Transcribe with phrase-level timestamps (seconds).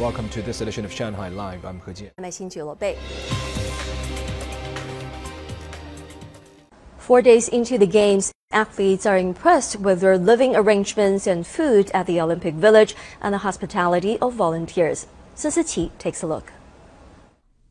[0.00, 1.66] Welcome to this edition of Shanghai Live.
[1.66, 2.96] I'm He Jian.
[6.96, 12.06] Four days into the Games, athletes are impressed with their living arrangements and food at
[12.06, 15.06] the Olympic Village and the hospitality of volunteers.
[15.34, 16.50] Sun takes a look.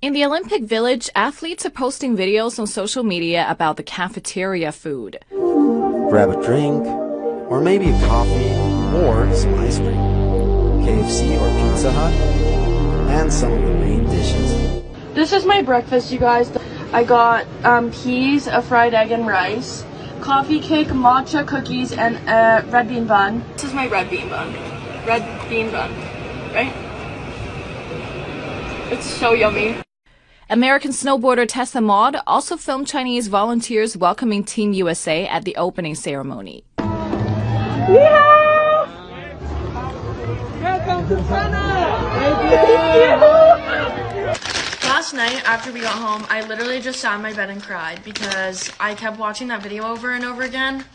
[0.00, 5.18] In the Olympic Village, athletes are posting videos on social media about the cafeteria food.
[5.28, 6.86] Grab a drink,
[7.50, 8.48] or maybe a coffee,
[8.96, 10.23] or some ice cream.
[10.84, 12.12] KFC or Pizza Hut,
[13.08, 14.82] and some of the main dishes.
[15.14, 16.54] This is my breakfast, you guys.
[16.92, 19.82] I got um, peas, a fried egg, and rice,
[20.20, 23.42] coffee cake, matcha cookies, and a red bean bun.
[23.54, 24.52] This is my red bean bun.
[25.06, 25.90] Red bean bun,
[26.52, 26.72] right?
[28.92, 29.76] It's so yummy.
[30.50, 36.62] American snowboarder Tessa Maud also filmed Chinese volunteers welcoming Team USA at the opening ceremony.
[44.84, 48.02] Last night, after we got home, I literally just sat in my bed and cried
[48.04, 50.86] because I kept watching that video over and over again.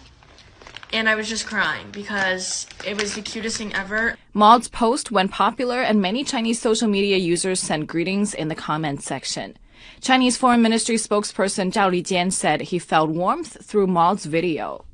[0.91, 4.17] And I was just crying because it was the cutest thing ever.
[4.33, 9.03] Maud's post went popular and many Chinese social media users sent greetings in the comment
[9.03, 9.57] section.
[10.01, 14.85] Chinese Foreign Ministry spokesperson Zhao Lijian said he felt warmth through Maud's video.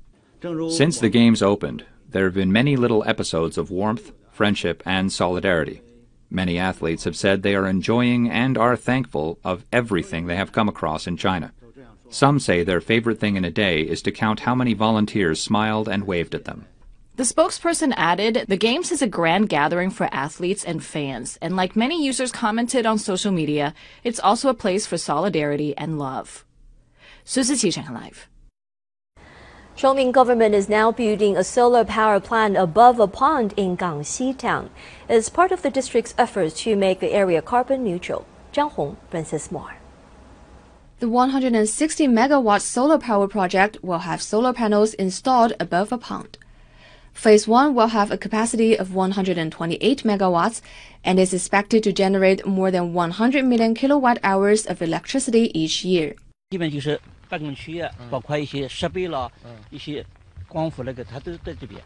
[0.42, 5.83] Since the Games opened, there have been many little episodes of warmth, friendship, and solidarity.
[6.31, 10.69] Many athletes have said they are enjoying and are thankful of everything they have come
[10.69, 11.53] across in China.
[12.09, 15.89] Some say their favorite thing in a day is to count how many volunteers smiled
[15.89, 16.67] and waved at them.
[17.17, 21.77] The spokesperson added, the Games is a grand gathering for athletes and fans, and like
[21.77, 26.45] many users commented on social media, it's also a place for solidarity and love.
[27.25, 28.27] 苏思琪 Shanghai Live.
[29.77, 34.69] Chongming government is now building a solar power plant above a pond in Gangxi town.
[35.09, 38.27] It's part of the district's efforts to make the area carbon neutral.
[38.53, 39.77] Zhang Hong brings us more.
[40.99, 46.37] The 160 megawatt solar power project will have solar panels installed above a pond.
[47.15, 50.61] Phase 1 will have a capacity of 128 megawatts
[51.03, 56.17] and is expected to generate more than 100 million kilowatt hours of electricity each year.
[56.51, 59.31] 基本就是 办公区啊，包括一些设备啦，
[59.71, 60.05] 一些
[60.49, 61.81] 光伏那个，它都在这边。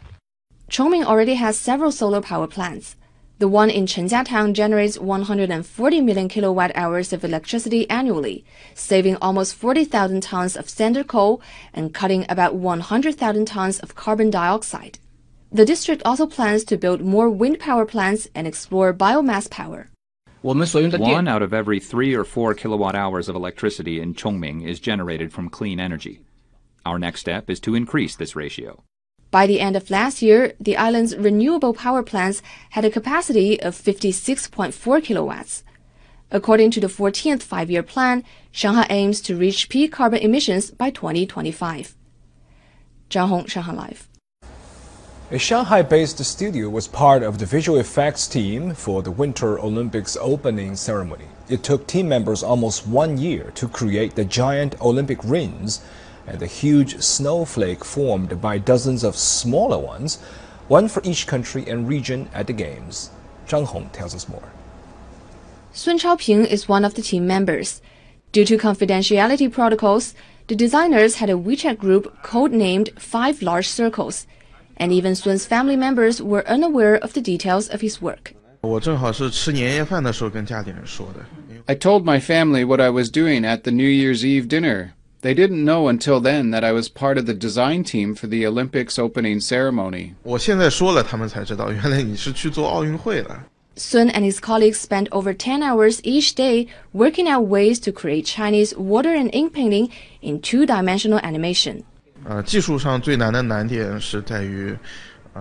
[0.69, 2.93] Chongming already has several solar power plants.
[3.37, 9.55] The one in Chenjia town generates 140 million kilowatt hours of electricity annually, saving almost
[9.55, 11.41] 40,000 tons of standard coal
[11.73, 14.99] and cutting about 100,000 tons of carbon dioxide.
[15.51, 19.89] The district also plans to build more wind power plants and explore biomass power.
[20.42, 25.34] One out of every three or four kilowatt hours of electricity in Chongming is generated
[25.34, 26.22] from clean energy.
[26.86, 28.82] Our next step is to increase this ratio.
[29.30, 33.74] By the end of last year, the island's renewable power plants had a capacity of
[33.74, 35.62] 56.4 kilowatts.
[36.30, 40.88] According to the 14th five year plan, Shanghai aims to reach peak carbon emissions by
[40.88, 41.94] 2025.
[43.10, 44.09] Zhang Hong, Shanghai Live.
[45.32, 50.16] A Shanghai based studio was part of the visual effects team for the Winter Olympics
[50.20, 51.26] opening ceremony.
[51.48, 55.82] It took team members almost one year to create the giant Olympic rings
[56.26, 60.16] and the huge snowflake formed by dozens of smaller ones,
[60.66, 63.10] one for each country and region at the Games.
[63.46, 64.50] Zhang Hong tells us more.
[65.72, 67.80] Sun Chaoping is one of the team members.
[68.32, 70.12] Due to confidentiality protocols,
[70.48, 74.26] the designers had a WeChat group codenamed Five Large Circles,
[74.80, 78.32] and even Sun's family members were unaware of the details of his work.
[81.68, 84.94] I told my family what I was doing at the New Year's Eve dinner.
[85.22, 88.46] They didn't know until then that I was part of the design team for the
[88.46, 90.14] Olympics opening ceremony.
[93.76, 98.24] Sun and his colleagues spent over 10 hours each day working out ways to create
[98.26, 99.90] Chinese water and ink painting
[100.22, 101.84] in two dimensional animation.
[102.29, 104.75] 呃，技术上最难的难点是在于，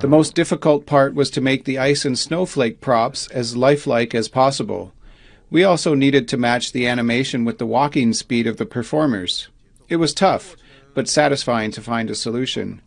[0.00, 4.28] The most difficult part was to make the ice and snowflake props as lifelike as
[4.28, 4.90] possible.
[5.50, 9.46] We also needed to match the animation with the walking speed of the performers.
[9.88, 10.56] It was tough,
[10.94, 12.80] but satisfying to find a solution.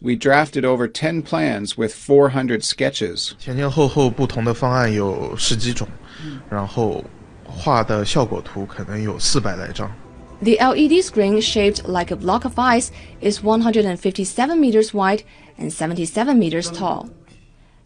[0.00, 3.32] We drafted over 10 plans with 400 sketches.
[3.38, 5.86] 前前后后不同的方案有十几种，
[6.48, 7.04] 然后
[7.44, 9.90] 画的效果图可能有四百来张。
[10.42, 12.90] The LED screen, shaped like a block of ice,
[13.20, 15.22] is 157 meters wide
[15.58, 17.08] and 77 meters tall.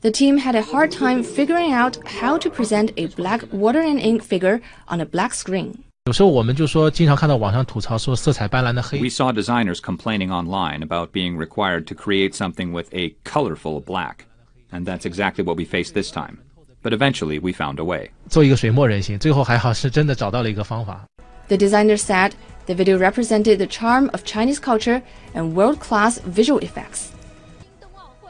[0.00, 3.98] The team had a hard time figuring out how to present a black water and
[4.00, 5.74] ink figure on a black screen.
[6.06, 8.98] 有时候我们就说，经常看到网上吐槽说色彩斑斓的黑。
[8.98, 14.24] We saw designers complaining online about being required to create something with a colorful black.
[14.70, 16.38] And that's exactly what we faced this time.
[16.82, 18.10] but eventually we found a way.
[18.28, 21.04] 做一个水墨人形，最后还好是真的找到了一个方法。
[21.47, 22.35] the designer said
[22.65, 25.03] the video represented the charm of Chinese culture
[25.33, 27.11] and world class visual effects.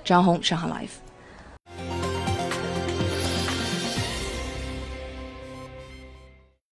[0.04, 1.03] Zhang Hong, Shanghai Live.